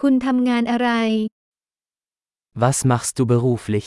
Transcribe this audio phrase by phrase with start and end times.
[0.00, 0.90] คุณทำงานอะไร
[2.62, 3.86] Was machst du beruflich?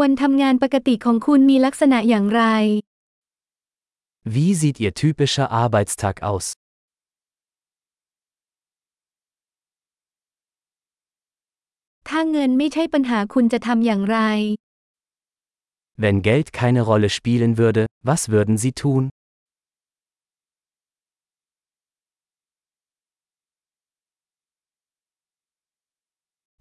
[0.00, 2.42] วันทำงานปกติของคุณมีลักษณะอย่างไร
[4.34, 6.46] Wie sieht Ihr typischer Arbeitstag aus?
[12.08, 14.18] ถ้าเงินไม่ใช่ปัญหาคุณจะทำอย่างไร
[16.02, 19.02] Wenn Geld keine Rolle spielen würde, was würden Sie tun?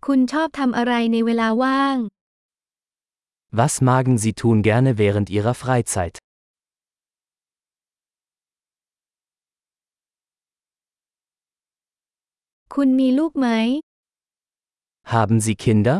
[0.07, 1.97] คุณชอบทำอะไรในเวลาว่าง
[3.59, 6.15] Was magen Sie tun gerne während Ihrer Freizeit?
[12.73, 13.47] คุณมีลูกไหม
[15.13, 15.97] Haben Sie Kinder?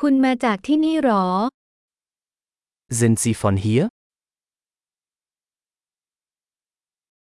[0.00, 1.26] คุณมาจากที่นี่หรอ
[2.98, 3.84] Sind Sie von hier?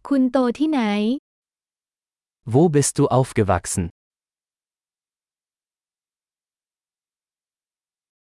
[0.08, 0.80] คุณโตที่ไหน
[2.45, 3.85] Wo bist du aufgewachsen?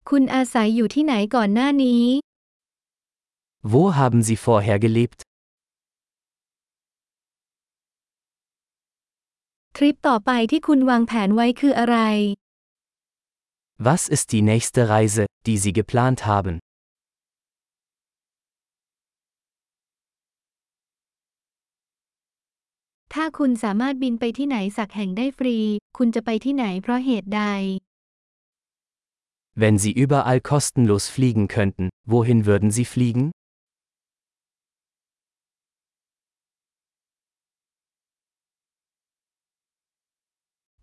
[0.09, 2.05] คุณอาศัยอยู่ที่ไหนก่อนหน้านี้
[3.73, 5.21] Wo haben Sie vorher gelebt?
[9.77, 11.97] ทริปต่อไปที่คุณวางแผนไว้คืออะไร
[13.87, 16.55] Was ist die nächste Reise, die Sie geplant haben?
[23.20, 25.58] ถ้าคุณสามารถบินไปที่ไหนสักแห่งได้ฟรี
[25.98, 27.44] คุณจะไปที่ไหนเพราะเหตุใด
[29.62, 33.26] Wenn Sie überall kostenlos fliegen könnten, wohin würden Sie fliegen?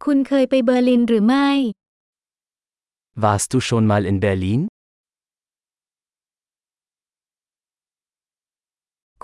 [0.05, 1.49] คุณเคยไปเบอร์ลินหรือไม่
[3.25, 4.61] Warst du schon mal in Berlin?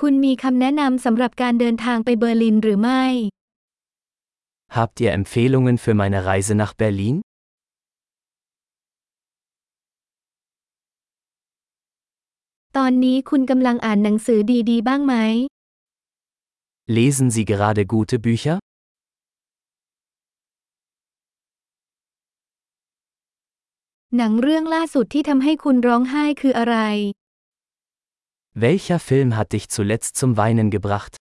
[0.00, 3.04] คุณมีคำแนะนำสำหรับการเดินทางไปเบอร์ลินหรือไม่
[4.76, 7.16] Habt ihr Empfehlungen für meine Reise nach Berlin?
[12.76, 15.14] ตอนนี้คุณกำลังอ่านหนังสือดีๆ บ้างไหม
[16.96, 18.58] Lesen Sie gerade gute Bücher?
[24.16, 26.76] หนังเรื่องล่าสุดที่ทำให้คุณร้องไห้คืออะไร
[28.60, 31.16] Welcher Film hat dich zuletzt zum Weinen gebracht?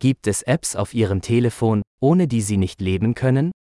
[0.00, 3.52] Gibt es Apps auf Ihrem Telefon, ohne die Sie nicht leben können?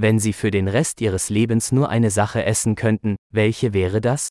[0.00, 4.28] Wenn Sie für den Rest Ihres Lebens nur eine Sache essen könnten, welche wäre das?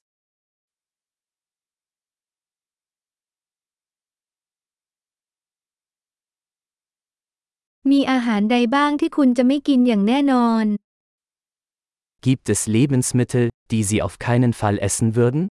[12.22, 15.50] Gibt es Lebensmittel, die Sie auf keinen Fall essen würden?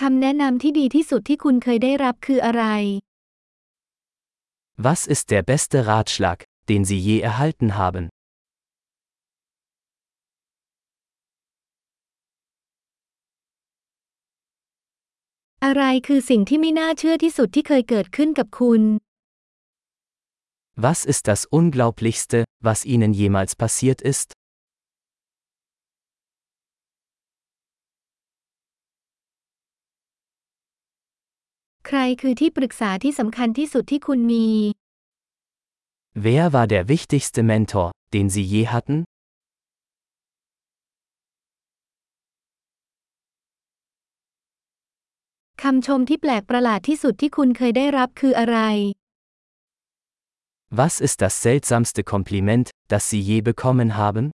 [0.00, 2.64] คำแนะนำที่ดีที่สุดที่คุณเคยได้รับคืออะไร
[4.86, 6.38] Was ist der beste Ratschlag,
[6.70, 8.04] den Sie je erhalten haben?
[15.64, 18.82] อะไรคือสิ่งที่ไม่น่าเชื่อที่สุดที่เคยเกิดขึ้นกับคุณ
[20.84, 22.38] Was ist das Unglaublichste,
[22.68, 24.28] was Ihnen jemals passiert ist?
[31.93, 34.47] ใครคือที่ปรึกษาที่สำคัญที่สุดที่คุณมี
[36.25, 38.97] Wer war der wichtigste Mentor, den Sie je hatten?
[45.63, 48.57] คำชมที่แปลกประหลาดที่สุดที่คุณเคยได้รับคืออะไร
[50.79, 54.25] Was ist das seltsamste Kompliment, das Sie je bekommen haben?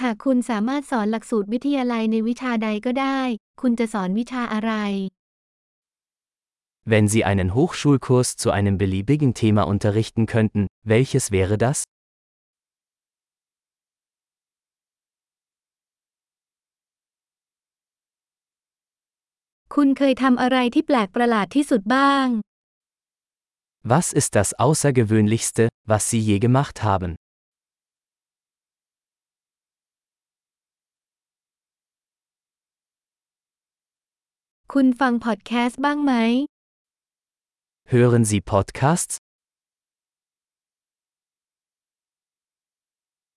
[0.00, 3.20] หากคุณสามารถสอนหลักสูตรวิทยาลัยในวิชาใดก็ได้
[3.60, 4.72] คุณจะสอนวิชาอะไร
[6.92, 10.62] Wenn Sie einen Hochschulkurs zu einem beliebigen Thema unterrichten könnten,
[10.92, 11.78] welches wäre das?
[19.74, 22.26] คุณเคยทำอะไรที่แปลกประหลาดที่สุดบ้าง
[23.92, 27.10] Was ist das Außergewöhnlichste, was Sie je gemacht haben?
[34.74, 36.12] คุณฟังพอดแคสต์บ้างไหม
[37.92, 39.14] Hören Sie Podcasts?